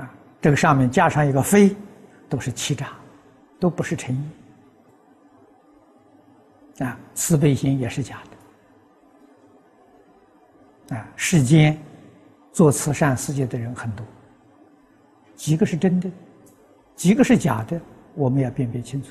[0.00, 1.76] 啊，这个上面加上一个“非”，
[2.28, 2.88] 都是欺诈，
[3.58, 4.30] 都不是诚意。
[6.82, 8.18] 啊，慈悲心也是假
[10.88, 10.96] 的。
[10.96, 11.78] 啊，世间
[12.52, 14.04] 做慈善事业的人很多，
[15.36, 16.10] 几个是真的，
[16.96, 17.78] 几个是假的，
[18.14, 19.10] 我们要辨别清楚。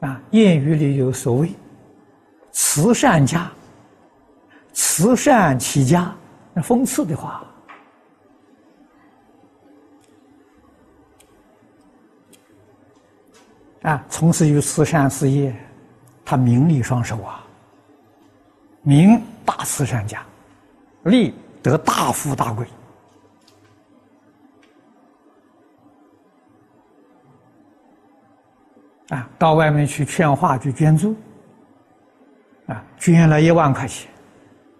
[0.00, 1.50] 啊，谚语里有所谓
[2.52, 3.50] “慈善家”，
[4.74, 6.14] 慈善起家，
[6.56, 7.44] 那讽刺的话。
[13.82, 15.54] 啊，从事于慈善事业，
[16.24, 17.44] 他名利双收啊。
[18.80, 20.24] 名大慈善家，
[21.04, 22.66] 利得大富大贵。
[29.10, 31.14] 啊，到外面去劝化去捐助，
[32.66, 34.10] 啊，捐了一万块钱，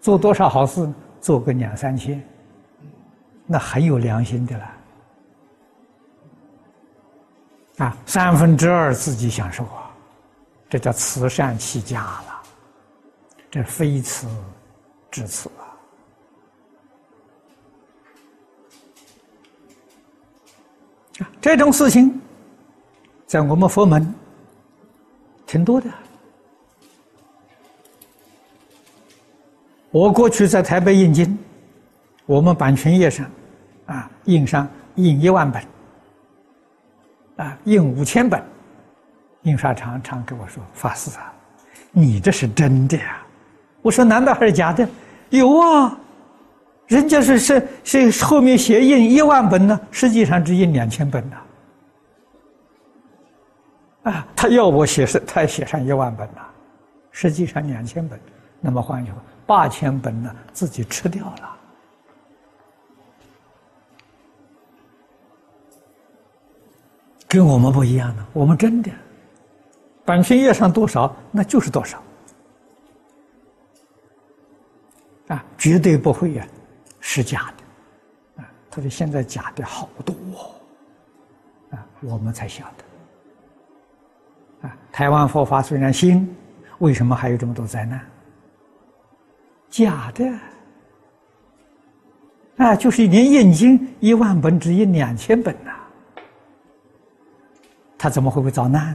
[0.00, 0.90] 做多少好事？
[1.20, 2.22] 做个两三千，
[3.46, 4.72] 那很有良心的了。
[7.78, 9.90] 啊，三分之二自己享受啊，
[10.68, 12.42] 这叫慈善起家了，
[13.50, 14.28] 这非慈
[15.10, 15.50] 至慈！
[15.58, 15.66] 啊，
[21.40, 22.20] 这种事情。
[23.26, 24.14] 在我们佛门
[25.46, 25.90] 挺多的。
[29.96, 31.38] 我过去在台北印经，
[32.26, 33.24] 我们版权页上
[33.86, 35.62] 啊印上印一万本，
[37.36, 38.42] 啊印五千本，
[39.44, 41.32] 印刷厂常跟我说：“法师啊，
[41.92, 43.24] 你这是真的呀？”
[43.80, 44.86] 我说：“难道还是假的？”
[45.30, 45.98] 有啊，
[46.88, 51.36] 人家是是是后面写印一万本呢，实际上只印两千本呢。
[54.02, 56.42] 啊，他要我写是，他写上一万本呐，
[57.12, 58.20] 实际上两千本。
[58.66, 61.56] 那么换句话，八千本呢，自己吃掉了。
[67.28, 68.90] 跟我们不一样呢，我们真的
[70.04, 72.02] 版权页上多少，那就是多少。
[75.28, 76.44] 啊，绝对不会呀，
[76.98, 78.42] 是假的。
[78.42, 80.12] 啊，他说现在假的好多，
[81.70, 84.68] 啊，我们才晓得。
[84.68, 86.28] 啊台湾佛法虽然兴，
[86.78, 88.04] 为什么还有这么多灾难？
[89.84, 90.24] 假的
[92.56, 92.74] 啊！
[92.74, 95.70] 就是连印经一万本只印两千本呐，
[97.98, 98.94] 他怎么会会遭难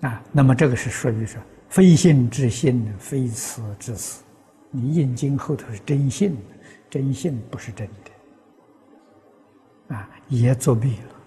[0.00, 0.08] 呢？
[0.08, 4.22] 啊，那么这个是属于说非信之信，非慈之慈。
[4.70, 6.36] 你印经后头是真信。
[6.88, 7.88] 真信不是真
[9.88, 11.19] 的，啊，也作弊了。